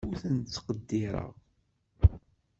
[0.09, 1.31] Ur ten-ttqeddireɣ.